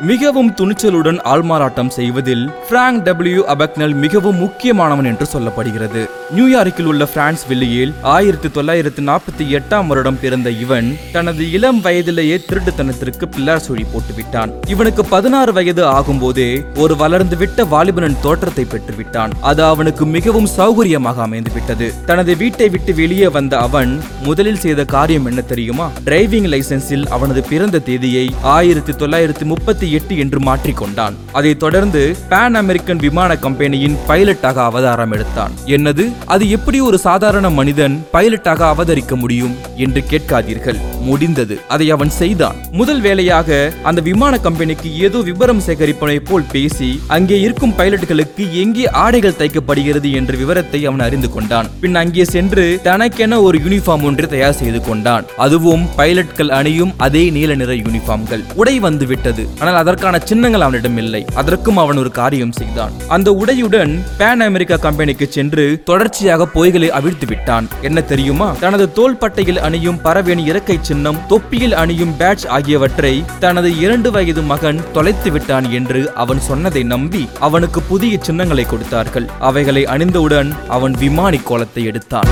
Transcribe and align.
மிகவும் 0.00 0.54
துணிச்சலுடன் 0.54 1.18
ஆள்மாறாட்டம் 1.24 1.88
செய்வதில் 1.88 2.50
பிராங்க் 2.68 3.02
டபிள்யூ 3.02 3.44
அபக்னல் 3.46 3.94
மிகவும் 3.94 4.36
முக்கியமானவன் 4.36 5.04
என்று 5.04 5.26
சொல்லப்படுகிறது. 5.32 6.06
நியூயார்க்கில் 6.34 6.84
உள்ள 6.84 7.06
பிரான்ஸ் 7.06 7.46
வெளியில் 7.46 7.94
ஆயிரத்தி 8.02 8.48
தொள்ளாயிரத்தி 8.48 9.02
நாற்பத்தி 9.08 9.44
எட்டாம் 9.58 9.86
வருடம் 9.86 10.18
பிறந்த 10.20 10.50
இவன் 10.50 10.96
தனது 11.12 11.50
இளம் 11.50 11.80
வயதிலேயே 11.80 12.36
திருட்டுத்தனத்திற்கு 12.36 13.26
பிள்ளார் 13.26 13.64
சுழி 13.66 13.86
போட்டுவிட்டான். 13.92 14.50
இவனுக்கு 14.66 15.04
பதினாறு 15.04 15.52
வயது 15.52 15.84
ஆகும்போதே 15.84 16.64
ஒரு 16.76 16.94
வளர்ந்துவிட்ட 16.94 17.68
வாலிபனின் 17.68 18.20
தோற்றத்தை 18.20 18.66
பெற்றுவிட்டான். 18.74 19.30
அது 19.40 19.64
அவனுக்கு 19.64 20.06
மிகவும் 20.06 20.48
சௌகரியமாக 20.56 21.14
அமைந்து 21.14 21.52
விட்டது 21.52 21.92
தனது 22.06 22.36
வீட்டை 22.36 22.68
விட்டு 22.68 22.94
வெளியே 22.94 23.28
வந்த 23.28 23.58
அவன் 23.58 24.00
முதலில் 24.22 24.58
செய்த 24.58 24.84
காரியம் 24.84 25.26
என்ன 25.26 25.40
தெரியுமா? 25.40 25.90
டிரைவிங் 26.04 26.50
லைசென்ஸில் 26.54 27.06
அவனது 27.06 27.42
பிறந்த 27.42 27.78
தேதியை 27.78 28.34
ஆயிரத்தி 28.42 28.92
தொள்ளாயிரத்தி 28.92 29.44
முப்பத்தி 29.44 29.87
எட்டு 29.92 30.18
என்று 30.18 30.40
மாற்றிக்கொண்டான். 30.40 31.14
அதைத் 31.32 31.60
தொடர்ந்து 31.60 32.16
பேன் 32.30 32.54
அமெரிக்கன் 32.54 32.96
விமான 32.96 33.36
கம்பெனியின் 33.36 33.96
பைலட்டாக 34.08 34.54
அவதாரம் 34.54 35.12
எடுத்தான். 35.12 35.52
என்னது? 35.66 36.12
அது 36.26 36.50
எப்படி 36.50 36.80
ஒரு 36.80 36.98
சாதாரண 36.98 37.50
மனிதன் 37.50 38.04
பைலட்டாக 38.12 38.74
அவதரிக்க 38.74 39.16
முடியும் 39.16 39.56
என்று 39.76 40.04
கேட்காதீர்கள். 40.10 40.76
முடிந்தது. 41.00 41.58
அதை 41.68 41.90
அவன் 41.90 42.10
செய்தான். 42.10 42.56
முதல் 42.72 43.00
வேலையாக 43.00 43.72
அந்த 43.82 44.00
விமான 44.00 44.38
கம்பெனிக்கு 44.38 44.88
ஏதோ 44.98 45.18
விவரம் 45.18 45.62
சேகரிப்பனை 45.66 46.16
போல் 46.24 46.48
பேசி 46.52 47.00
அங்கே 47.06 47.40
இருக்கும் 47.40 47.74
பைலட்களுக்கு 47.78 48.52
எங்கே 48.52 48.90
ஆடைகள் 48.90 49.38
தைக்கப்படுகிறது 49.38 50.12
என்ற 50.12 50.36
விவரத்தை 50.36 50.86
அவன் 50.86 51.00
அறிந்து 51.00 51.30
கொண்டான். 51.30 51.68
பின் 51.80 51.94
அங்கே 51.94 52.24
சென்று 52.24 52.80
தனக்கென 52.82 53.40
ஒரு 53.42 53.58
யூனிஃபார்ம் 53.58 54.02
ஒன்றை 54.02 54.28
தயார் 54.28 54.58
செய்து 54.62 54.80
கொண்டான். 54.80 55.24
அதுவும் 55.36 55.86
பைலட்கள் 55.96 56.48
அணியும் 56.48 56.92
அதே 56.96 57.30
நீல 57.30 57.54
நிற 57.54 57.72
யூனிஃபார்ம்கள். 57.72 58.44
உடை 58.54 58.78
வந்து 58.78 59.06
விட்டது 59.06 59.48
ஆனால் 59.60 59.77
அதற்கான 59.80 60.18
சின்னங்கள் 60.30 60.64
அவனிடம் 60.66 60.98
இல்லை. 61.02 61.22
அதற்கும் 61.40 61.80
அவன் 61.82 62.00
ஒரு 62.02 62.10
காரியம் 62.18 62.54
செய்தான். 62.58 62.94
அந்த 63.16 63.28
உடையுடன் 63.42 63.92
பேன் 64.20 64.44
அமெரிக்கா 64.48 64.76
கம்பெனிக்கு 64.86 65.26
சென்று 65.36 65.64
தொடர்ச்சியாக 65.90 66.48
பொய்களை 66.54 66.88
அவிழ்த்து 66.98 67.26
விட்டான். 67.26 67.68
என்ன 67.88 67.98
தெரியுமா? 68.12 68.48
தனது 68.64 68.86
தோள்பட்டையில் 68.92 69.60
அணியும் 69.68 70.00
பறவேன் 70.06 70.42
இறக்கை 70.50 70.78
சின்னம் 70.88 71.20
தொப்பியில் 71.28 71.76
அணியும் 71.82 72.16
பேட்ச் 72.16 72.46
ஆகியவற்றை 72.56 73.14
தனது 73.44 73.70
இரண்டு 73.84 74.10
வயது 74.10 74.42
மகன் 74.52 74.82
தொலைத்து 74.92 75.30
விட்டான் 75.30 75.68
என்று 75.70 76.00
அவன் 76.14 76.40
சொன்னதை 76.40 76.82
நம்பி 76.94 77.22
அவனுக்கு 77.48 77.82
புதிய 77.82 78.18
சின்னங்களை 78.20 78.66
கொடுத்தார்கள். 78.66 79.28
அவைகளை 79.38 79.84
அணிந்தவுடன் 79.86 80.52
அவன் 80.68 80.96
விமானி 81.04 81.40
கோலத்தை 81.44 81.84
எடுத்தான். 81.84 82.30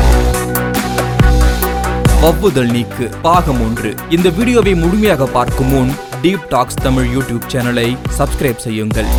வவ்வுதல் 2.21 2.71
நீக்கு 2.71 3.05
பாகம் 3.23 3.61
ஒன்று. 3.67 3.91
இந்த 4.09 4.29
வீடியோவை 4.37 4.75
முழுமையாக 4.75 5.27
பார்க்கும் 5.27 5.73
முன் 5.73 5.93
டீப் 6.27 6.47
டாக்ஸ் 6.53 6.79
தமிழ் 6.85 7.09
யூடியூப் 7.15 7.45
சேனலை 7.53 7.89
சப்ஸ்கிரைப் 8.19 8.63
செய்யுங்கள். 8.65 9.11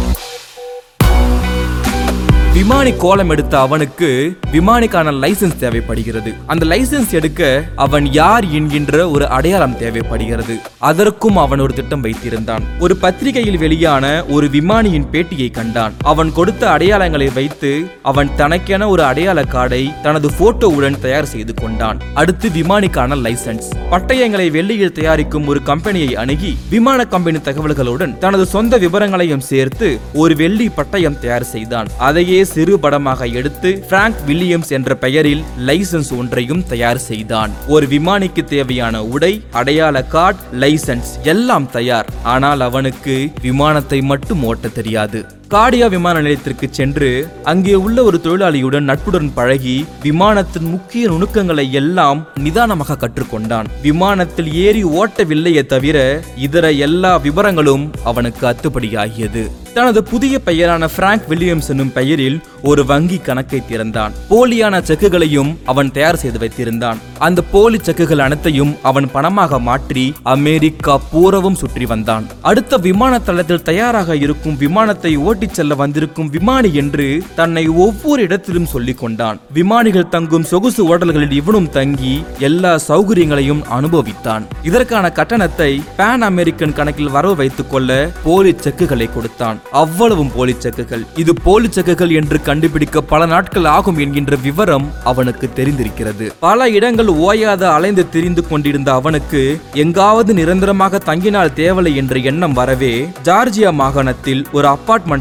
விமானி 2.58 2.92
கோலம் 2.94 3.30
எடுத்த 3.30 3.60
அவனுக்கு 3.60 4.38
விமானிக்கான 4.52 5.12
லைசென்ஸ் 5.24 5.60
தேவைப்படுகிறது. 5.60 6.34
அந்த 6.46 6.66
லைசென்ஸ் 6.66 7.12
எடுக்க 7.12 7.64
அவன் 7.76 8.12
யார் 8.12 8.46
என்கின்ற 8.50 9.10
ஒரு 9.10 9.30
அடையாளம் 9.30 9.78
தேவைப்படுகிறது. 9.78 10.58
அதற்கும் 10.78 11.38
அவன் 11.38 11.60
ஒரு 11.60 11.74
திட்டம் 11.74 12.04
வைத்திருந்தான். 12.04 12.64
ஒரு 12.80 12.96
பத்திரிகையில் 12.96 13.58
வெளியான 13.58 14.26
ஒரு 14.26 14.48
விமானியின் 14.48 15.06
பேட்டியை 15.12 15.52
கண்டான். 15.52 15.94
அவன் 16.04 16.34
கொடுத்த 16.34 16.70
அடையாளங்களை 16.70 17.34
வைத்து 17.34 17.86
அவன் 18.02 18.30
தனக்கென 18.36 18.88
ஒரு 18.88 19.04
அடையாள 19.04 19.44
கார்டை 19.44 20.02
தனது 20.02 20.30
போட்டோவுடன் 20.40 21.00
தயார் 21.00 21.26
செய்து 21.26 21.54
கொண்டான். 21.54 22.00
அடுத்து 22.14 22.50
விமானிக்கான 22.50 23.20
லைசென்ஸ். 23.28 23.70
பட்டயங்களை 23.92 24.50
வெள்ளியில் 24.52 24.92
தயாரிக்கும் 24.92 25.48
ஒரு 25.48 25.64
கம்பெனியை 25.64 26.16
அணுகி 26.16 26.58
விமான 26.70 27.06
கம்பெனி 27.06 27.38
தகவல்களுடன் 27.38 28.18
தனது 28.18 28.46
சொந்த 28.46 28.78
விவரங்களையும் 28.78 29.40
சேர்த்து 29.40 30.00
ஒரு 30.14 30.36
வெள்ளி 30.36 30.68
பட்டயம் 30.68 31.20
தயார் 31.20 31.44
செய்தான். 31.44 31.88
அதையே 31.98 32.46
சிறு 32.54 32.76
படமாக 32.80 33.28
எடுத்து 33.40 33.70
பிராங்க் 33.90 34.22
வில்லியம்ஸ் 34.28 34.72
என்ற 34.78 34.96
பெயரில் 34.96 35.44
லைசென்ஸ் 35.68 36.12
ஒன்றையும் 36.18 36.64
தயார் 36.68 37.02
செய்தான். 37.10 37.52
ஒரு 37.68 37.88
விமானிக்கு 37.88 38.44
தேவையான 38.56 39.04
உடை 39.16 39.34
அடையாள 39.52 40.04
கார்டு 40.16 40.44
லைசென்ஸ் 40.60 41.12
எல்லாம் 41.24 41.70
தயார். 41.72 42.10
ஆனால் 42.36 42.62
அவனுக்கு 42.70 43.18
விமானத்தை 43.42 44.02
மட்டும் 44.02 44.44
ஓட்ட 44.44 44.68
தெரியாது. 44.80 45.22
காடியா 45.54 45.90
விமான 45.90 46.22
நிலையத்திற்கு 46.22 46.68
சென்று 46.72 47.10
அங்கே 47.44 47.74
உள்ள 47.74 48.04
ஒரு 48.04 48.18
தொழிலாளியுடன் 48.24 48.88
நட்புடன் 48.90 49.30
பழகி 49.34 49.76
விமானத்தின் 50.06 50.68
முக்கிய 50.74 51.10
நுணுக்கங்களை 51.12 51.72
எல்லாம் 51.72 52.28
நிதானமாக 52.46 52.98
கற்றுக்கொண்டான். 53.04 53.70
விமானத்தில் 53.82 54.54
ஏறி 54.54 54.84
ஓட்டவில்லையே 54.84 55.66
தவிர 55.66 56.22
இதர 56.48 56.72
எல்லா 56.88 57.20
விவரங்களும் 57.20 57.86
அவனுக்கு 58.04 58.44
அத்துப்படியாகியது. 58.48 59.46
தனது 59.74 60.04
புதிய 60.04 60.36
பெயரான 60.46 60.88
பிராங்க் 60.96 61.26
வில்லியம்ஸ் 61.30 61.68
என்னும் 61.70 61.92
பெயரில் 61.94 62.38
ஒரு 62.62 62.86
வங்கி 62.86 63.18
கணக்கை 63.18 63.60
திறந்தான். 63.66 64.14
போலியான 64.30 64.76
செக்குகளையும் 64.88 65.52
அவன் 65.66 65.92
தயார் 65.92 66.20
செய்து 66.22 66.40
வைத்திருந்தான். 66.44 67.02
அந்த 67.20 67.40
போலி 67.52 67.78
செக்குகள் 67.78 68.24
அனைத்தையும் 68.26 68.78
அவன் 68.82 69.08
பணமாக 69.14 69.60
மாற்றி 69.60 70.06
அமெரிக்கா 70.36 70.96
பூரவும் 71.12 71.56
சுற்றி 71.56 71.86
வந்தான். 71.86 72.26
அடுத்த 72.42 72.78
விமான 72.78 73.20
தளத்தில் 73.20 73.64
தயாராக 73.64 74.16
இருக்கும் 74.16 74.58
விமானத்தை 74.58 75.14
ஓட்டிச் 75.38 75.58
செல்ல 75.58 75.74
வந்திருக்கும் 75.82 76.30
விமானி 76.36 76.70
என்று 76.82 77.06
தன்னை 77.40 77.64
ஒவ்வொரு 77.84 78.22
இடத்திலும் 78.22 78.70
சொல்லிக் 78.72 79.00
கொண்டான். 79.02 79.40
விமானிகள் 79.54 80.08
தங்கும் 80.14 80.46
சொகுசு 80.52 80.82
ஓட்டல்களில் 80.88 81.36
இவனும் 81.40 81.68
தங்கி 81.70 82.14
எல்லா 82.40 82.72
சௌகரியங்களையும் 82.88 83.62
அனுபவித்தான். 83.78 84.44
இதற்கான 84.70 85.12
கட்டணத்தை 85.18 85.70
பான் 85.98 86.22
அமெரிக்கன் 86.22 86.74
கணக்கில் 86.74 87.12
வரவு 87.16 87.36
வைத்துக் 87.36 87.70
கொள்ள 87.72 87.90
போலி 88.24 88.54
செக்குகளை 88.64 89.08
கொடுத்தான். 89.14 89.60
அவ்வளவும் 89.72 90.32
போலி 90.36 90.56
செக்குகள். 90.60 91.04
இது 91.16 91.36
போலி 91.44 91.70
செக்குகள் 91.76 92.14
என்று 92.22 92.40
கண்டுபிடிக்க 92.42 93.02
பல 93.14 93.26
நாட்கள் 93.26 93.70
ஆகும் 93.76 93.98
என்கின்ற 93.98 94.36
விவரம் 94.48 94.90
அவனுக்கு 95.04 95.50
தெரிந்திருக்கிறது. 95.60 96.28
பல 96.40 96.70
இடங்கள் 96.70 97.12
ஓயாத 97.28 97.64
அலைந்து 97.76 98.10
திரிந்து 98.10 98.48
கொண்டிருந்த 98.48 98.92
அவனுக்கு 98.94 99.44
எங்காவது 99.86 100.34
நிரந்தரமாக 100.34 101.02
தங்கினால் 101.06 101.56
தேவலை 101.62 101.96
என்ற 102.04 102.16
எண்ணம் 102.34 102.58
வரவே 102.62 102.94
ஜார்ஜியா 103.24 103.74
மாகாணத்தில் 103.84 104.44
ஒரு 104.52 104.68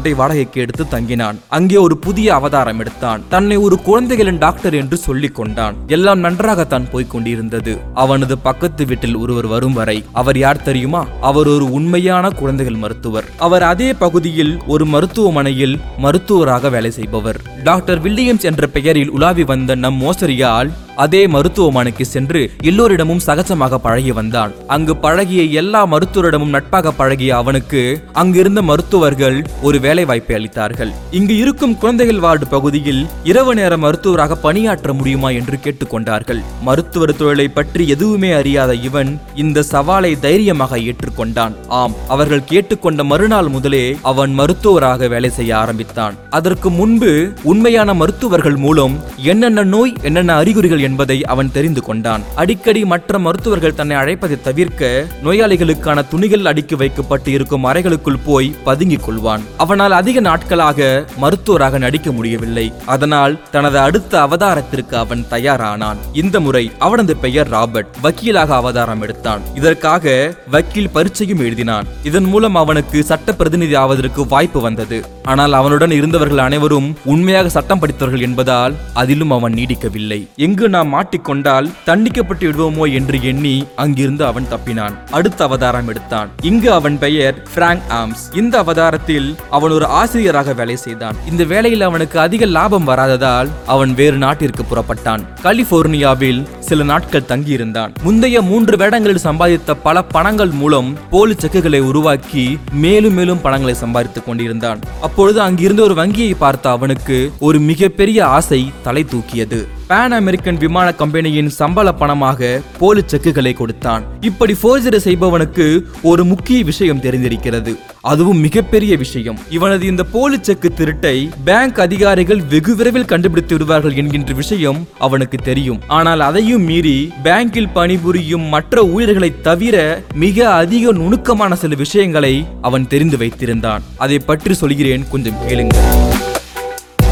வீட்டை 0.07 0.19
வாடகைக்கு 0.19 0.61
எடுத்து 0.61 0.83
தங்கினான். 0.91 1.37
அங்கே 1.47 1.77
ஒரு 1.77 1.97
புதிய 1.97 2.33
அவதாரம் 2.33 2.79
எடுத்தான். 2.79 3.21
தன்னை 3.29 3.55
ஒரு 3.57 3.75
குழந்தைகளின் 3.81 4.37
டாக்டர் 4.37 4.73
என்று 4.73 4.97
சொல்லிக் 4.97 5.35
கொண்டான். 5.35 5.75
எல்லாம் 5.87 6.19
நன்றாகத்தான் 6.19 6.89
போய்க் 6.91 7.11
கொண்டிருந்தது. 7.11 7.73
அவனது 7.93 8.37
பக்கத்து 8.37 8.85
வீட்டில் 8.85 9.15
ஒருவர் 9.15 9.47
வரும் 9.47 9.73
வரை 9.73 9.97
அவர் 10.13 10.37
யார் 10.37 10.61
தெரியுமா? 10.61 11.05
அவர் 11.21 11.47
ஒரு 11.47 11.71
உண்மையான 11.71 12.29
குழந்தைகள் 12.29 12.81
மருத்துவர். 12.83 13.27
அவர் 13.37 13.63
அதே 13.63 13.93
பகுதியில் 13.93 14.53
ஒரு 14.67 14.85
மருத்துவமனையில் 14.85 15.79
மருத்துவராக 15.97 16.69
வேலை 16.69 16.91
செய்பவர். 16.91 17.41
டாக்டர் 17.63 18.01
வில்லியம்ஸ் 18.03 18.47
என்ற 18.51 18.67
பெயரில் 18.67 19.09
உலாவி 19.09 19.43
வந்த 19.43 19.75
நம் 19.75 20.01
மோசரியால் 20.01 20.71
அதே 21.03 21.27
மருத்துவமனைக்கு 21.27 22.05
சென்று 22.05 22.39
எல்லோரிடமும் 22.61 23.21
சகஜமாக 23.25 23.77
பழகி 23.77 24.11
வந்தான். 24.11 24.51
அங்கு 24.67 24.93
பழகிய 24.97 25.41
எல்லா 25.61 25.81
மருத்துவரிடமும் 25.85 26.53
நட்பாக 26.55 26.91
பழகிய 26.91 27.35
அவனுக்கு 27.35 27.81
அங்கிருந்த 28.13 28.61
மருத்துவர்கள் 28.61 29.37
ஒரு 29.61 29.79
வேலை 29.79 30.05
வாய்ப்பை 30.05 30.35
அளித்தார்கள். 30.37 30.91
இங்கு 31.11 31.35
இருக்கும் 31.37 31.77
குழந்தைகள் 31.77 32.19
வார்டு 32.19 32.47
பகுதியில் 32.47 33.07
இரவு 33.23 33.53
நேர 33.55 33.77
மருத்துவராக 33.77 34.35
பணியாற்ற 34.35 34.93
முடியுமா 34.93 35.29
என்று 35.29 35.59
கேட்டுக்கொண்டார்கள். 35.63 36.41
மருத்துவர் 36.61 37.15
தொழிலை 37.15 37.47
பற்றி 37.47 37.87
எதுவுமே 37.87 38.31
அறியாத 38.31 38.73
இவன் 38.89 39.11
இந்த 39.35 39.65
சவாலை 39.71 40.19
தைரியமாக 40.19 40.77
ஏற்றுக்கொண்டான். 40.77 41.53
ஆம் 41.67 41.95
அவர்கள் 42.07 42.47
கேட்டுக்கொண்ட 42.53 43.03
மறுநாள் 43.03 43.47
முதலே 43.47 43.97
அவன் 44.01 44.33
மருத்துவராக 44.33 45.07
வேலை 45.07 45.29
செய்ய 45.29 45.57
ஆரம்பித்தான். 45.57 46.17
அதற்கு 46.29 46.69
முன்பு 46.69 47.31
உண்மையான 47.43 47.93
மருத்துவர்கள் 47.93 48.55
மூலம் 48.55 48.97
என்னென்ன 49.15 49.63
நோய் 49.63 49.95
என்னென்ன 50.01 50.33
அறிகுறிகள் 50.35 50.85
என்பதை 50.87 51.17
அவன் 51.25 51.53
தெரிந்து 51.57 51.83
கொண்டான். 51.83 52.25
அடிக்கடி 52.35 52.81
மற்ற 52.85 53.19
மருத்துவர்கள் 53.19 53.77
தன்னை 53.79 53.95
அழைப்பதை 53.97 54.37
தவிர்க்க 54.41 55.05
நோயாளிகளுக்கான 55.23 56.05
துணிகள் 56.07 56.45
அடுக்கி 56.45 56.75
வைக்கப்பட்டு 56.75 57.31
இருக்கும் 57.31 57.65
அறைகளுக்குள் 57.65 58.23
போய் 58.25 58.55
பதுங்கிக் 58.63 59.05
கொள்வான். 59.05 59.45
அவனால் 59.57 59.97
அதிக 60.01 60.19
நாட்களாக 60.19 60.89
மருத்துவராக 61.17 61.77
நடிக்க 61.77 62.11
முடியவில்லை. 62.11 62.65
அதனால் 62.95 63.35
தனது 63.51 63.79
அடுத்த 63.79 64.13
அவதாரத்திற்கு 64.25 64.95
அவன் 64.97 65.25
தயாரானான். 65.31 66.01
இந்த 66.13 66.39
முறை 66.39 66.63
அவனது 66.87 67.15
பெயர் 67.17 67.49
ராபர்ட். 67.49 67.93
வக்கீலாக 68.03 68.53
அவதாரம் 68.61 69.01
எடுத்தான். 69.01 69.41
இதற்காக 69.55 70.05
வக்கீல் 70.51 70.93
பரீட்சையும் 70.95 71.39
எழுதினான். 71.39 71.87
இதன் 72.03 72.29
மூலம் 72.31 72.55
அவனுக்கு 72.55 73.03
சட்ட 73.03 73.33
பிரதிநிதி 73.33 73.75
ஆவதற்கு 73.75 74.27
வாய்ப்பு 74.27 74.61
வந்தது. 74.61 74.99
ஆனால் 75.23 75.53
அவனுடன் 75.53 75.91
இருந்தவர்கள் 75.91 76.45
அனைவரும் 76.47 76.89
உண்மையாக 77.05 77.49
சட்டம் 77.49 77.79
படித்தவர்கள் 77.79 78.25
என்பதால் 78.27 78.75
அதிலும் 78.93 79.33
அவன் 79.37 79.53
நீடிக்கவில்லை. 79.53 80.19
எங்கு 80.35 80.69
நாம் 80.77 80.93
மாட்டிக்கொண்டால் 80.95 81.69
தண்டிக்கப்பட்டு 81.85 82.45
விடுவோமோ 82.47 82.85
என்று 82.93 83.17
எண்ணி 83.23 83.55
அங்கிருந்து 83.75 84.25
அவன் 84.25 84.47
தப்பினான். 84.53 84.95
அடுத்த 85.11 85.43
அவதாரம் 85.43 85.87
எடுத்தான். 85.87 86.29
இங்கு 86.49 86.69
அவன் 86.71 86.99
பெயர் 86.99 87.37
பிராங்க் 87.53 87.85
ஆம்ஸ் 87.99 88.23
இந்த 88.41 88.53
அவதாரத்தில் 88.63 89.29
அவன் 89.49 89.71
ஒரு 89.71 89.85
ஆசிரியராக 89.99 90.53
வேலை 90.53 90.75
செய்தான். 90.75 91.15
இந்த 91.31 91.43
வேலையில் 91.43 91.85
அவனுக்கு 91.89 92.19
அதிக 92.19 92.45
லாபம் 92.45 92.87
வராததால் 92.87 93.49
அவன் 93.65 93.93
வேறு 93.93 94.17
நாட்டிற்கு 94.17 94.63
புறப்பட்டான். 94.63 95.23
கலிபோர்னியாவில் 95.43 96.41
சில 96.59 96.83
நாட்கள் 96.83 97.29
தங்கியிருந்தான். 97.31 97.91
முந்தைய 98.01 98.41
மூன்று 98.41 98.77
வேடங்களில் 98.77 99.23
சம்பாதித்த 99.23 99.75
பல 99.83 100.03
பணங்கள் 100.15 100.53
மூலம் 100.61 100.89
போலி 101.09 101.33
செக்குகளை 101.33 101.79
உருவாக்கி 101.91 102.45
மேலும் 102.85 103.13
மேலும் 103.13 103.41
பணங்களை 103.41 103.75
சம்பாதித்துக் 103.83 104.25
கொண்டிருந்தான். 104.25 104.81
அப்பொழுது 105.01 105.41
அங்கிருந்த 105.41 105.81
ஒரு 105.81 105.95
வங்கியை 105.95 106.33
பார்த்த 106.33 106.69
அவனுக்கு 106.69 107.17
ஒரு 107.39 107.59
மிகப்பெரிய 107.71 108.19
ஆசை 108.37 108.61
தலை 108.83 109.03
தூக்கியது. 109.03 109.61
பேன் 109.89 110.13
அமெரிக்கன் 110.15 110.57
விமான 110.57 110.93
கம்பெனியின் 110.93 111.49
சம்பள 111.49 111.93
பணமாக 111.99 112.61
போலி 112.79 113.01
செக்குகளை 113.01 113.53
கொடுத்தான். 113.53 114.03
இப்படி 114.21 114.53
ஃபோர்ஜரி 114.53 114.99
செய்பவனுக்கு 115.05 115.81
ஒரு 116.01 116.25
முக்கிய 116.25 116.63
விஷயம் 116.63 117.01
தெரிந்திருக்கிறது. 117.01 117.75
அதுவும் 118.01 118.39
மிகப்பெரிய 118.39 118.97
விஷயம். 118.97 119.39
இவனது 119.49 119.85
இந்த 119.85 120.03
போலி 120.03 120.37
செக்கு 120.41 120.71
திருட்டை 120.77 121.29
பேங்க் 121.43 121.79
அதிகாரிகள் 121.79 122.41
வெகு 122.49 122.75
விரைவில் 122.75 123.05
கண்டுபிடித்து 123.05 123.53
விடுவார்கள் 123.57 123.95
என்கின்ற 123.95 124.33
விஷயம் 124.33 124.87
அவனுக்கு 124.97 125.37
தெரியும். 125.37 125.81
ஆனால் 125.87 126.19
அதையும் 126.19 126.63
மீறி 126.63 127.13
பேங்கில் 127.23 127.73
பணிபுரியும் 127.73 128.41
மற்ற 128.41 128.85
ஊழியர்களை 128.85 129.41
தவிர 129.41 130.03
மிக 130.13 130.49
அதிக 130.49 130.91
நுணுக்கமான 130.91 131.55
சில 131.55 131.75
விஷயங்களை 131.75 132.45
அவன் 132.61 132.87
தெரிந்து 132.87 133.17
வைத்திருந்தான். 133.17 133.81
அதை 133.97 134.19
பற்றி 134.19 134.53
சொல்கிறேன். 134.53 135.05
கொஞ்சம் 135.09 135.47
கேளுங்கள். 135.47 136.25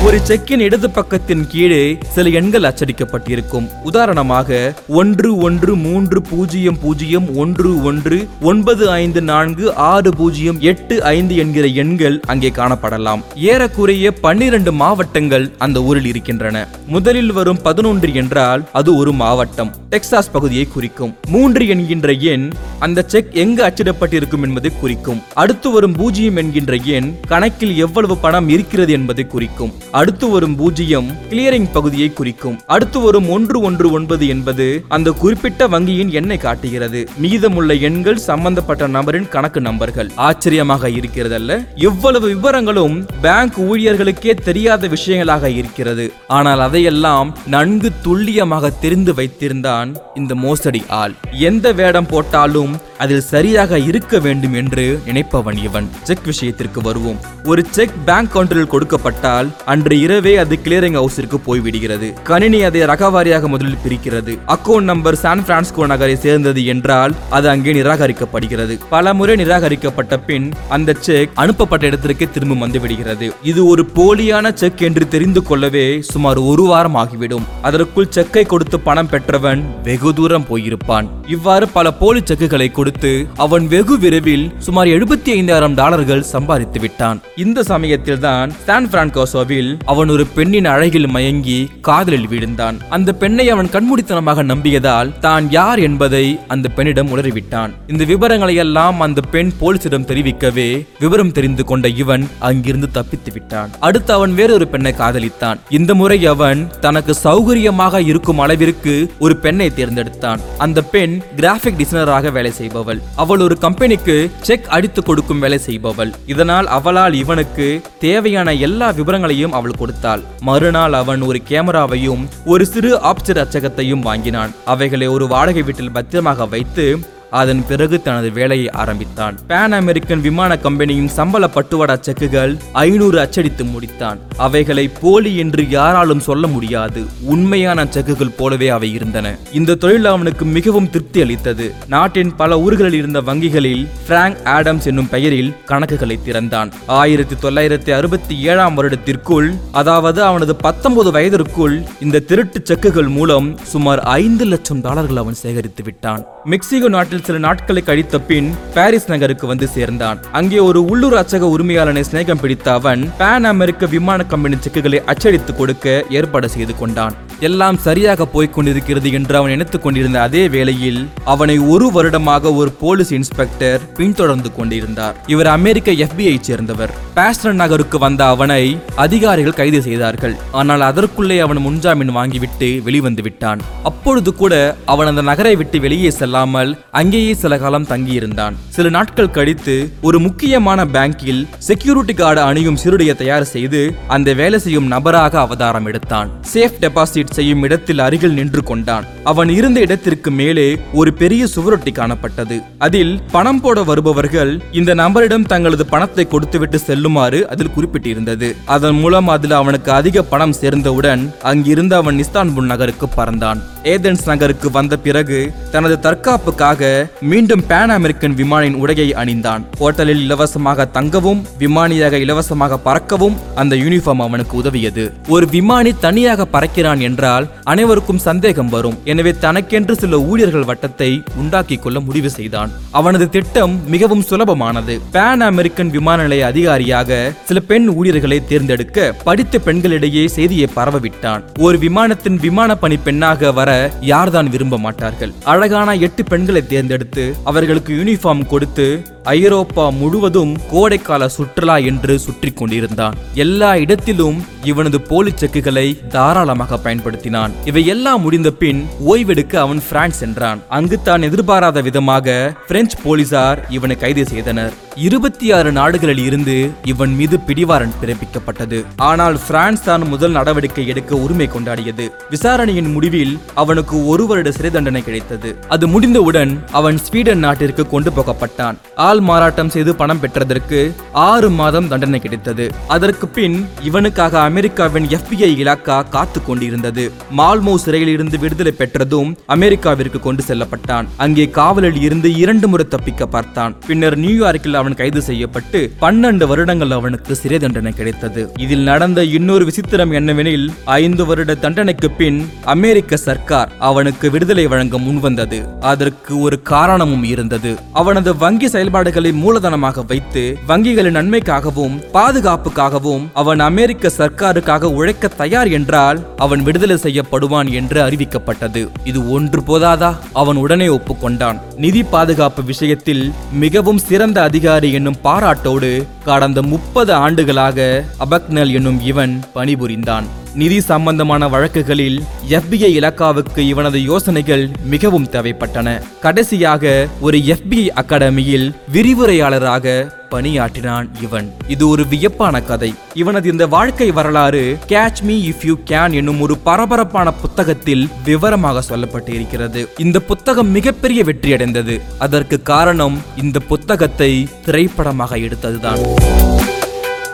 ஒரு 0.06 0.18
செக்கின் 0.18 0.64
இடது 0.66 0.88
பக்கத்தின் 0.88 1.48
கீழே 1.48 1.98
சில 2.16 2.30
எண்கள் 2.30 2.62
அச்சடிக்கப்பட்டிருக்கும். 2.62 3.68
உதாரணமாக 3.84 4.74
ஒன்று 4.88 5.38
ஒன்று 5.38 5.76
மூன்று 5.76 6.22
பூஜ்ஜியம் 6.22 6.78
பூஜ்ஜியம் 6.80 7.36
ஒன்று 7.36 7.84
ஒன்று 7.84 8.28
ஒன்பது 8.42 8.92
ஐந்து 8.92 9.22
நான்கு 9.22 9.74
ஆறு 9.76 10.12
பூஜ்ஜியம் 10.12 10.60
எட்டு 10.60 11.04
ஐந்து 11.04 11.36
என்கிற 11.36 11.68
எண்கள் 11.68 12.20
அங்கே 12.26 12.50
காணப்படலாம். 12.50 13.24
ஏறக்குறைய 13.36 14.12
பன்னிரண்டு 14.12 14.72
மாவட்டங்கள் 14.72 15.52
அந்த 15.58 15.84
ஊரில் 15.84 16.06
இருக்கின்றன. 16.06 16.68
முதலில் 16.88 17.32
வரும் 17.32 17.62
பதினொன்று 17.62 18.14
என்றால் 18.14 18.64
அது 18.72 18.96
ஒரு 18.98 19.12
மாவட்டம் 19.12 19.74
டெக்சாஸ் 19.90 20.32
பகுதியை 20.32 20.68
குறிக்கும். 20.68 21.16
மூன்று 21.30 21.68
என்கின்ற 21.68 22.12
எண் 22.12 22.52
அந்த 22.80 23.06
செக் 23.08 23.34
எங்கு 23.34 23.64
அச்சிடப்பட்டிருக்கும் 23.64 24.44
என்பதை 24.44 24.72
குறிக்கும். 24.80 25.22
அடுத்து 25.34 25.72
வரும் 25.72 25.94
பூஜ்ஜியம் 25.94 26.36
என்கின்ற 26.36 26.76
எண் 26.76 27.12
கணக்கில் 27.28 27.76
எவ்வளவு 27.76 28.18
பணம் 28.18 28.50
இருக்கிறது 28.50 28.94
என்பதை 28.94 29.28
குறிக்கும். 29.28 29.74
அடுத்து 30.00 30.30
வரும் 30.30 30.56
பூஜ்ஜியம் 30.56 31.10
கிளியரிங் 31.30 31.68
பகுதியை 31.74 32.14
குறிக்கும். 32.14 32.60
அடுத்து 32.66 33.00
வரும் 33.00 33.30
ஒன்று 33.30 33.60
ஒன்று 33.62 33.92
ஒன்பது 33.92 34.28
என்பது 34.28 34.66
அந்த 34.88 35.12
குறிப்பிட்ட 35.12 35.68
வங்கியின் 35.68 36.12
எண்ணை 36.12 36.38
காட்டுகிறது. 36.38 37.08
மீதமுள்ள 37.18 37.74
எண்கள் 37.74 38.18
சம்பந்தப்பட்ட 38.18 38.88
நபரின் 38.88 39.30
கணக்கு 39.30 39.62
நம்பர்கள். 39.62 40.10
ஆச்சரியமாக 40.16 40.90
இருக்கிறதல்ல? 40.90 41.66
இவ்வளவு 41.76 42.28
விவரங்களும் 42.30 42.98
பேங்க் 43.22 43.60
ஊழியர்களுக்கே 43.60 44.34
தெரியாத 44.34 44.88
விஷயங்களாக 44.88 45.44
இருக்கிறது. 45.44 46.14
ஆனால் 46.28 46.60
அதையெல்லாம் 46.60 47.38
நன்கு 47.48 47.92
துல்லியமாக 48.02 48.70
தெரிந்து 48.70 49.14
வைத்திருந்தான் 49.14 49.96
இந்த 50.16 50.36
மோசடி 50.36 50.84
ஆள். 50.88 51.16
எந்த 51.32 51.72
வேடம் 51.72 52.06
போட்டாலும் 52.06 52.76
அதில் 52.98 53.22
சரியாக 53.22 53.80
இருக்க 53.80 54.20
வேண்டும் 54.20 54.54
என்று 54.54 55.02
நினைப்பவன் 55.06 55.58
இவன். 55.58 55.90
செக் 56.04 56.26
விஷயத்திற்கு 56.26 56.82
வருவோம். 56.82 57.20
ஒரு 57.44 57.66
செக் 57.70 57.96
பேங்க் 58.06 58.36
கவுண்டரில் 58.36 58.72
கொடுக்கப்பட்டால் 58.74 59.48
அன்று 59.66 60.00
இரவே 60.00 60.38
அது 60.38 60.60
கிளியரிங் 60.64 61.00
ஹவுஸிற்கு 61.02 61.40
போய்விடுகிறது. 61.48 62.22
கணினி 62.24 62.64
அதை 62.64 62.82
ரகவாரியாக 62.82 63.48
முதலில் 63.48 63.78
பிரிக்கிறது. 63.88 64.38
அக்கௌண்ட் 64.48 64.82
நம்பர் 64.82 65.16
சான் 65.16 65.44
பிரான்சிஸ்கோ 65.48 65.86
நகரை 65.86 66.16
சேர்ந்தது 66.16 66.66
என்றால் 66.66 67.16
அது 67.30 67.50
அங்கே 67.50 67.74
நிராகரிக்கப்படுகிறது. 67.74 68.80
பல 68.90 69.14
முறை 69.14 69.36
நிராகரிக்கப்பட்ட 69.36 70.20
பின் 70.20 70.54
அந்த 70.70 70.96
செக் 71.00 71.30
அனுப்பப்பட்ட 71.34 71.86
இடத்திற்கு 71.86 72.32
திரும்ப 72.32 72.68
வந்துவிடுகிறது. 72.68 73.32
இது 73.44 73.66
ஒரு 73.66 73.86
போலியான 73.96 74.54
செக் 74.54 74.82
என்று 74.82 75.08
தெரிந்து 75.08 75.44
கொள்ளவே 75.44 76.02
சுமார் 76.02 76.38
ஒரு 76.38 76.64
வாரம் 76.64 76.96
ஆகிவிடும். 76.96 77.46
அதற்குள் 77.62 78.10
செக்கை 78.10 78.44
கொடுத்து 78.44 78.80
பணம் 78.80 79.10
பெற்றவன் 79.10 79.64
வெகு 79.84 80.14
தூரம் 80.14 80.46
போயிருப்பான். 80.50 81.08
இவ்வாறு 81.28 81.68
பல 81.68 81.94
போலி 81.94 82.20
செக்குகளை 82.20 82.72
கொடுத்து 82.86 83.12
அவன் 83.44 83.66
வெகு 83.74 83.96
விரைவில் 84.02 84.44
சுமார் 84.66 84.90
எழுபத்தி 84.96 85.30
ஐந்தாயிரம் 85.38 85.76
டாலர்கள் 85.80 86.24
சம்பாதித்து 86.32 86.80
விட்டான். 86.84 87.20
இந்த 87.44 87.60
சமயத்தில் 87.70 88.20
தான் 88.26 88.50
சான் 88.66 88.90
பிரான்கோசோவில் 88.92 89.72
அவன் 89.92 90.10
ஒரு 90.16 90.24
பெண்ணின் 90.36 90.68
அழகில் 90.74 91.08
மயங்கி 91.16 91.58
காதலில் 91.88 92.28
விழுந்தான். 92.34 92.78
அந்த 92.96 93.10
பெண்ணை 93.22 93.46
அவன் 93.54 93.72
கண்மூடித்தனமாக 93.76 94.44
நம்பியதால் 94.52 95.12
தான் 95.26 95.46
யார் 95.56 95.80
என்பதை 95.88 96.26
அந்த 96.54 96.70
பெண்ணிடம் 96.76 97.12
உணர்விட்டான். 97.14 97.74
இந்த 97.94 98.04
விவரங்களை 98.12 98.56
எல்லாம் 98.66 99.00
அந்த 99.06 99.24
பெண் 99.34 99.52
போலீசிடம் 99.62 100.08
தெரிவிக்கவே 100.12 100.68
விவரம் 101.04 101.34
தெரிந்து 101.40 101.66
கொண்ட 101.72 101.88
இவன் 102.04 102.26
அங்கிருந்து 102.50 102.90
தப்பித்து 103.00 103.34
விட்டான். 103.38 103.74
அடுத்து 103.88 104.14
அவன் 104.18 104.36
வேறொரு 104.42 104.68
பெண்ணை 104.76 104.94
காதலித்தான். 105.02 105.60
இந்த 105.80 105.94
முறை 106.02 106.20
அவன் 106.34 106.62
தனக்கு 106.86 107.16
சௌகரியமாக 107.26 108.04
இருக்கும் 108.12 108.44
அளவிற்கு 108.46 108.96
ஒரு 109.26 109.38
பெண்ணை 109.48 109.70
தேர்ந்தெடுத்தான். 109.82 110.44
அந்த 110.68 110.80
பெண் 110.96 111.16
கிராபிக் 111.42 111.82
டிசைனராக 111.82 112.32
வேலை 112.38 112.54
செய்பவள். 112.76 113.02
அவள் 113.16 113.40
ஒரு 113.40 113.58
கம்பெனிக்கு 113.58 114.32
செக் 114.42 114.68
அடித்து 114.68 115.04
கொடுக்கும் 115.04 115.40
வேலை 115.40 115.60
செய்பவள். 115.66 116.12
இதனால் 116.26 116.68
அவளால் 116.68 117.14
இவனுக்கு 117.14 117.82
தேவையான 118.00 118.54
எல்லா 118.54 118.90
விவரங்களையும் 118.90 119.52
அவள் 119.52 119.78
கொடுத்தாள். 119.78 120.24
மறுநாள் 120.40 120.94
அவன் 120.94 121.22
ஒரு 121.22 121.42
கேமராவையும் 121.50 122.24
ஒரு 122.46 122.66
சிறு 122.66 122.98
ஆப்சர் 122.98 123.42
அச்சகத்தையும் 123.44 124.00
வாங்கினான். 124.00 124.54
அவைகளை 124.66 125.08
ஒரு 125.08 125.28
வாடகை 125.28 125.62
வீட்டில் 125.62 125.92
பத்திரமாக 125.92 126.46
வைத்து 126.46 127.14
அதன் 127.32 127.68
பிறகு 127.68 128.02
தனது 128.02 128.32
வேலையை 128.32 128.70
ஆரம்பித்தான். 128.70 129.40
பேன் 129.48 129.72
அமெரிக்கன் 129.72 130.22
விமான 130.22 130.58
கம்பெனியின் 130.58 131.08
சம்பள 131.08 131.48
பட்டுவாடா 131.48 132.00
செக்குகள் 132.00 132.58
ஐநூறு 132.74 133.20
அச்சடித்து 133.20 133.64
முடித்தான். 133.64 134.18
அவைகளை 134.38 134.88
போலி 134.88 135.36
என்று 135.36 135.70
யாராலும் 135.70 136.20
சொல்ல 136.20 136.48
முடியாது. 136.48 137.04
உண்மையான 137.22 137.84
செக்குகள் 137.84 138.36
போலவே 138.38 138.68
அவை 138.68 138.94
இருந்தன. 138.94 139.38
இந்த 139.52 139.76
தொழில் 139.76 140.06
அவனுக்கு 140.06 140.46
மிகவும் 140.46 140.90
திருப்தி 140.90 141.22
அளித்தது. 141.22 141.74
நாட்டின் 141.88 142.36
பல 142.36 142.60
ஊர்களில் 142.60 142.94
இருந்த 142.94 143.22
வங்கிகளில் 143.22 143.88
பிராங்க் 144.08 144.38
ஆடம்ஸ் 144.46 144.86
என்னும் 144.86 145.10
பெயரில் 145.10 145.54
கணக்குகளை 145.68 146.24
திறந்தான். 146.24 146.72
ஆயிரத்தி 146.86 147.48
தொள்ளாயிரத்தி 147.48 147.92
அறுபத்தி 147.92 148.38
ஏழாம் 148.38 148.78
வருடத்திற்குள் 148.78 149.58
அதாவது 149.72 150.24
அவனது 150.24 150.56
பத்தொன்பது 150.56 151.12
வயதிற்குள் 151.12 151.84
இந்த 152.02 152.20
திருட்டு 152.20 152.62
செக்குகள் 152.64 153.08
மூலம் 153.08 153.60
சுமார் 153.64 154.00
ஐந்து 154.00 154.46
லட்சம் 154.46 154.82
டாலர்கள் 154.82 155.18
அவன் 155.18 155.34
சேகரித்து 155.34 155.84
விட்டான். 155.84 156.35
மெக்சிகோ 156.52 156.88
நாட்டில் 156.96 157.24
சில 157.28 157.38
நாட்களை 157.46 157.82
கழித்த 157.86 158.16
பின் 158.28 158.50
பாரிஸ் 158.74 159.08
நகருக்கு 159.12 159.46
வந்து 159.52 159.68
சேர்ந்தான். 159.76 160.18
அங்கே 160.40 160.60
ஒரு 160.60 160.80
உள்ளூர் 160.92 161.16
அச்சக 161.22 161.48
உரிமையாளனை 161.54 162.04
சிநேகம் 162.10 162.42
பிடித்த 162.42 162.68
அவன் 162.80 163.04
பேன் 163.22 163.48
அமெரிக்க 163.52 163.86
விமான 163.94 164.24
கம்பெனி 164.34 164.58
செக்குகளை 164.66 165.00
அச்சடித்து 165.12 165.54
கொடுக்க 165.56 166.04
ஏற்பாடு 166.18 166.50
செய்து 166.56 166.74
கொண்டான். 166.82 167.16
எல்லாம் 167.48 167.78
சரியாக 167.86 168.26
போய்க் 168.26 168.54
கொண்டிருக்கிறது 168.56 169.12
என்று 169.12 169.36
அவன் 169.38 169.54
நினைத்துக் 169.54 169.84
கொண்டிருந்த 169.86 170.22
அதே 170.22 170.44
வேளையில் 170.50 171.02
அவனை 171.34 171.58
ஒரு 171.74 171.88
வருடமாக 171.96 172.54
ஒரு 172.60 172.72
போலீஸ் 172.84 173.12
இன்ஸ்பெக்டர் 173.18 173.82
பின்தொடர்ந்து 173.98 174.52
கொண்டிருந்தார். 174.58 175.18
இவர் 175.34 175.50
அமெரிக்க 175.56 175.98
எஃபிஐ 176.06 176.36
சேர்ந்தவர். 176.50 176.94
பாஸ்டன் 177.18 177.60
நகருக்கு 177.64 177.98
வந்த 178.06 178.22
அவனை 178.36 178.62
அதிகாரிகள் 179.06 179.60
கைது 179.60 179.82
செய்தார்கள். 179.82 180.38
ஆனால் 180.52 180.86
அதற்குள்ளே 180.92 181.40
அவன் 181.48 181.64
முன்ஜாமீன் 181.68 182.16
வாங்கிவிட்டு 182.20 182.70
வெளிவந்து 182.84 183.22
விட்டான். 183.22 183.60
அப்பொழுது 183.92 184.34
கூட 184.44 184.54
அவன் 184.86 185.12
அந்த 185.14 185.22
நகரை 185.32 185.56
விட்டு 185.56 185.80
வெளியே 185.88 186.12
செல்லாமல் 186.36 186.72
அங்கேயே 187.00 187.34
சில 187.42 187.54
காலம் 187.62 187.88
தங்கியிருந்தான். 187.92 188.56
சில 188.76 188.88
நாட்கள் 188.96 189.34
கழித்து 189.36 189.76
ஒரு 190.08 190.18
முக்கியமான 190.26 190.80
பேங்கில் 190.96 191.42
செக்யூரிட்டி 191.68 192.14
கார்டு 192.14 192.42
அணியும் 192.50 192.80
சிறுடைய 192.82 193.12
தயார் 193.22 193.46
செய்து 193.52 193.82
அந்த 194.16 194.30
வேலை 194.40 194.58
செய்யும் 194.66 194.90
நபராக 194.94 195.34
அவதாரம் 195.44 195.88
எடுத்தான். 195.90 196.30
சேஃப் 196.54 196.80
டெபாசிட் 196.84 197.36
செய்யும் 197.38 197.64
இடத்தில் 197.68 198.02
அருகில் 198.06 198.36
நின்று 198.40 198.64
கொண்டான். 198.70 199.06
அவன் 199.32 199.52
இருந்த 199.58 199.80
இடத்திற்கு 199.86 200.32
மேலே 200.40 200.68
ஒரு 201.00 201.14
பெரிய 201.22 201.46
சுவரொட்டி 201.56 201.94
காணப்பட்டது. 202.00 202.58
அதில் 202.88 203.14
பணம் 203.36 203.62
போட 203.66 203.78
வருபவர்கள் 203.92 204.52
இந்த 204.82 204.92
நபரிடம் 205.04 205.48
தங்களது 205.54 205.86
பணத்தை 205.94 206.26
கொடுத்துவிட்டு 206.34 206.80
செல்லுமாறு 206.88 207.42
அதில் 207.56 207.74
குறிப்பிட்டிருந்தது. 207.78 208.50
அதன் 208.78 209.00
மூலம் 209.04 209.32
அதில் 209.38 209.58
அவனுக்கு 209.62 209.94
அதிக 210.00 210.26
பணம் 210.34 210.58
சேர்ந்தவுடன் 210.62 211.26
அங்கிருந்து 211.54 211.98
அவன் 212.02 212.20
இஸ்தான்புல் 212.26 212.72
நகருக்கு 212.74 213.10
பறந்தான். 213.18 213.62
ஏதென்ஸ் 213.96 214.28
நகருக்கு 214.34 214.68
வந்த 214.78 214.94
பிறகு 215.08 215.40
தனது 215.74 215.96
தற்காப்புக்காக 216.26 216.84
மீண்டும் 217.32 217.64
பேன் 217.70 217.92
அமெரிக்கன் 217.96 218.36
விமானின் 218.40 218.78
உடையை 218.82 219.06
அணிந்தான். 219.22 219.64
ஹோட்டலில் 219.80 220.22
இலவசமாக 220.26 220.86
தங்கவும் 220.96 221.42
விமானியாக 221.60 222.20
இலவசமாக 222.24 222.80
பறக்கவும் 222.88 223.36
அந்த 223.62 223.74
யூனிஃபார்ம் 223.82 224.24
அவனுக்கு 224.26 224.54
உதவியது. 224.62 225.04
ஒரு 225.34 225.46
விமானி 225.56 225.92
தனியாக 226.06 226.46
பறக்கிறான் 226.46 227.02
என்றால் 227.08 227.46
அனைவருக்கும் 227.74 228.22
சந்தேகம் 228.28 228.72
வரும். 228.76 228.98
எனவே 229.12 229.34
தனக்கென்று 229.44 229.96
சில 230.04 230.20
ஊழியர்கள் 230.30 230.68
வட்டத்தை 230.70 231.10
உண்டாக்கிக் 231.42 231.84
கொள்ள 231.84 232.00
முடிவு 232.08 232.32
செய்தான். 232.38 232.74
அவனது 232.92 233.28
திட்டம் 233.36 233.76
மிகவும் 233.96 234.26
சுலபமானது. 234.30 234.96
பேன் 235.18 235.46
அமெரிக்கன் 235.50 235.94
விமான 235.98 236.18
நிலைய 236.22 236.46
அதிகாரியாக 236.52 237.20
சில 237.52 237.60
பெண் 237.60 237.88
ஊழியர்களை 237.98 238.40
தேர்ந்தெடுக்க 238.54 239.08
படித்த 239.30 239.62
பெண்களிடையே 239.68 240.26
செய்தியை 240.38 240.70
பரவவிட்டான். 240.80 241.46
ஒரு 241.68 241.78
விமானத்தின் 241.86 242.42
விமான 242.48 242.80
பணி 242.84 243.00
பெண்ணாக 243.08 243.52
வர 243.62 243.70
யார்தான் 244.14 244.52
விரும்ப 244.56 244.82
மாட்டார்கள்? 244.88 245.34
அழகான 245.54 245.90
எட்டு 245.96 246.14
பெண்களை 246.24 246.68
தேர்ந்தெடுத்து 246.68 247.36
அவர்களுக்கு 247.44 247.94
யூனிஃபார்ம் 247.94 248.48
கொடுத்து 248.48 248.88
ஐரோப்பா 249.34 249.90
முழுவதும் 249.90 250.52
கோடைக்கால 250.72 251.28
சுற்றுலா 251.36 251.78
என்று 251.78 252.20
சுற்றி 252.26 252.52
கொண்டிருந்தான். 252.52 253.16
எல்லா 253.34 253.76
இடத்திலும் 253.84 254.38
இவனது 254.72 255.02
போலி 255.02 255.32
செக்குகளை 255.42 255.88
தாராளமாக 256.16 256.80
பயன்படுத்தினான். 256.84 257.52
இவை 257.70 257.86
எல்லாம் 257.94 258.22
முடிந்த 258.22 258.52
பின் 258.52 258.82
ஓய்வெடுக்க 259.12 259.54
அவன் 259.66 259.82
பிரான்ஸ் 259.90 260.20
சென்றான். 260.24 260.62
அங்கு 260.78 261.02
தான் 261.02 261.22
எதிர்பாராத 261.22 261.82
விதமாக 261.82 262.36
பிரெஞ்சு 262.68 262.98
போலீசார் 263.04 263.62
இவனை 263.70 263.98
கைது 263.98 264.26
செய்தனர். 264.26 264.74
இருபத்தி 264.96 265.52
ஆறு 265.52 265.72
நாடுகளில் 265.72 266.22
இருந்து 266.26 266.72
இவன் 266.92 267.14
மீது 267.16 267.40
பிடிவாரன் 267.40 267.96
பிறப்பிக்கப்பட்டது. 268.02 268.78
ஆனால் 269.10 269.40
பிரான்ஸ் 269.48 269.84
தான் 269.84 270.06
முதல் 270.14 270.32
நடவடிக்கை 270.32 270.88
எடுக்க 270.88 271.16
உரிமை 271.16 271.50
கொண்டாடியது. 271.56 272.06
விசாரணையின் 272.34 272.92
முடிவில் 272.94 273.40
அவனுக்கு 273.64 273.96
ஒரு 274.12 274.26
வருட 274.26 274.52
சிறை 274.52 274.72
தண்டனை 274.72 275.04
கிடைத்தது. 275.04 275.56
அது 275.68 275.88
முடிந்தவுடன் 275.88 276.54
அவன் 276.72 276.98
ஸ்வீடன் 276.98 277.44
நாட்டிற்கு 277.48 277.86
கொண்டு 277.88 278.12
போகப்பட்டான். 278.12 278.80
பால் 279.16 279.28
மாறாட்டம் 279.28 279.70
செய்து 279.74 279.92
பணம் 280.00 280.20
பெற்றதற்கு 280.22 280.80
ஆறு 281.26 281.50
மாதம் 281.58 281.88
தண்டனை 281.92 282.20
கிடைத்தது. 282.24 282.66
அதற்கு 282.96 283.26
பின் 283.36 283.56
இவனுக்காக 283.90 284.34
அமெரிக்காவின் 284.48 285.06
எஃபிஐ 285.16 285.50
இலாக்கா 285.62 285.98
காத்து 286.16 286.40
கொண்டிருந்தது. 286.48 287.04
மால்மோ 287.40 287.74
சிறையில் 287.84 288.12
இருந்து 288.16 288.38
விடுதலை 288.44 288.74
பெற்றதும் 288.80 289.30
அமெரிக்காவிற்கு 289.56 290.20
கொண்டு 290.26 290.44
செல்லப்பட்டான். 290.48 291.08
அங்கே 291.26 291.46
காவலில் 291.60 292.00
இருந்து 292.08 292.32
இரண்டு 292.42 292.70
முறை 292.72 292.86
தப்பிக்க 292.96 293.28
பார்த்தான். 293.36 293.76
பின்னர் 293.88 294.18
நியூயார்க்கில் 294.24 294.80
அவன் 294.82 294.98
கைது 295.02 295.24
செய்யப்பட்டு 295.30 295.82
பன்னெண்டு 296.04 296.48
வருடங்கள் 296.52 296.96
அவனுக்கு 296.98 297.38
சிறை 297.44 297.60
தண்டனை 297.66 297.94
கிடைத்தது. 297.94 298.44
இதில் 298.66 298.86
நடந்த 298.92 299.24
இன்னொரு 299.38 299.66
விசித்திரம் 299.72 300.16
என்னவெனில் 300.22 300.68
ஐந்து 301.00 301.26
வருட 301.32 301.58
தண்டனைக்கு 301.66 302.12
பின் 302.20 302.42
அமெரிக்க 302.76 303.22
சர்க்கார் 303.28 303.74
அவனுக்கு 303.92 304.26
விடுதலை 304.36 304.68
வழங்க 304.76 305.04
முன்வந்தது. 305.08 305.62
அதற்கு 305.94 306.34
ஒரு 306.48 306.60
காரணமும் 306.74 307.26
இருந்தது. 307.34 307.74
அவனது 308.04 308.38
வங்கி 308.46 308.68
செயல்பாடு 308.76 309.04
செயல்பாடுகளை 309.06 309.32
மூலதனமாக 309.44 310.04
வைத்து 310.08 310.44
வங்கிகளின் 310.68 311.16
நன்மைக்காகவும் 311.18 311.96
பாதுகாப்புக்காகவும் 312.14 313.26
அவன் 313.42 313.60
அமெரிக்க 313.60 314.12
சர்க்காருக்காக 314.18 314.90
உழைக்க 315.00 315.28
தயார் 315.42 315.70
என்றால் 315.78 316.20
அவன் 316.38 316.64
விடுதலை 316.64 316.98
செய்யப்படுவான் 317.04 317.70
என்று 317.72 318.00
அறிவிக்கப்பட்டது. 318.08 318.84
இது 319.04 319.20
ஒன்று 319.32 319.62
போதாதா? 319.68 320.12
அவன் 320.34 320.56
உடனே 320.56 320.88
ஒப்புக்கொண்டான். 320.88 321.60
நிதி 321.78 322.04
பாதுகாப்பு 322.04 322.64
விஷயத்தில் 322.64 323.24
மிகவும் 323.52 324.02
சிறந்த 324.10 324.42
அதிகாரி 324.42 324.92
என்னும் 324.92 325.22
பாராட்டோடு 325.24 325.92
கடந்த 326.24 326.62
முப்பது 326.62 327.14
ஆண்டுகளாக 327.14 328.04
அபக்னல் 328.26 328.74
என்னும் 328.74 329.00
இவன் 329.12 329.36
பணிபுரிந்தான். 329.56 330.28
நிதி 330.56 330.82
சம்பந்தமான 330.82 331.48
வழக்குகளில் 331.48 332.24
எஃபிஐ 332.50 332.90
இலக்காவுக்கு 333.00 333.60
இவனது 333.60 334.04
யோசனைகள் 334.04 334.70
மிகவும் 334.86 335.30
தேவைப்பட்டன. 335.30 336.02
கடைசியாக 336.20 337.08
ஒரு 337.20 337.38
எஃபிஐ 337.38 337.88
அகாடமியில் 337.96 338.76
விரிவுரையாளராக 338.94 340.14
பணியாற்றினான் 340.30 341.10
இவன். 341.22 341.54
இது 341.68 341.88
ஒரு 341.88 342.04
வியப்பான 342.04 342.62
கதை. 342.62 342.94
இவனது 343.14 343.52
இந்த 343.52 343.68
வாழ்க்கை 343.68 344.12
வரலாறு 344.12 344.78
catch 344.88 345.22
me 345.22 345.50
if 345.50 345.66
you 345.66 345.76
can 345.86 346.14
என்னும் 346.14 346.42
ஒரு 346.42 346.58
பரபரப்பான 346.58 347.32
புத்தகத்தில் 347.32 348.10
விவரமாக 348.24 348.96
சொல்லப்பட்டு 348.96 349.30
இருக்கிறது 349.30 349.88
இந்த 349.98 350.20
புத்தகம் 350.20 350.72
மிகப்பெரிய 350.72 351.24
வெற்றியடைந்தது. 351.24 352.02
அதற்கு 352.20 352.62
காரணம் 352.62 353.22
இந்த 353.44 353.60
புத்தகத்தை 353.60 354.48
திரைப்படமாக 354.66 355.38
எடுத்ததுதான். 355.38 356.02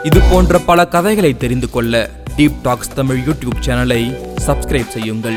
இது 0.04 0.20
போன்ற 0.32 0.60
பல 0.60 0.88
கதைகளை 0.88 1.38
தெரிந்து 1.38 1.70
கொள்ள 1.70 2.10
டீப் 2.42 2.62
டாக்ஸ் 2.66 2.94
தமிழ் 2.98 3.20
யூடியூப் 3.26 3.58
சேனலை 3.66 4.00
சப்ஸ்கிரைப் 4.46 4.94
செய்யுங்கள். 4.94 5.36